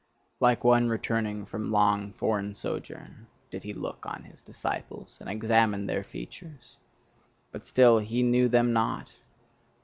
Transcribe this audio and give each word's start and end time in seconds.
Like 0.39 0.63
one 0.63 0.89
returning 0.89 1.45
from 1.45 1.69
long 1.71 2.13
foreign 2.13 2.55
sojourn 2.55 3.27
did 3.51 3.61
he 3.61 3.71
look 3.71 4.03
on 4.03 4.23
his 4.23 4.41
disciples, 4.41 5.19
and 5.21 5.29
examined 5.29 5.87
their 5.87 6.03
features; 6.03 6.77
but 7.51 7.67
still 7.67 7.99
he 7.99 8.23
knew 8.23 8.49
them 8.49 8.73
not. 8.73 9.11